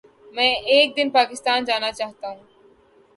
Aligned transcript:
میں 0.33 0.51
ایک 0.71 0.87
دن 0.97 1.07
پاکستان 1.17 1.59
جانا 1.67 1.91
چاہتاہوں 1.91 2.43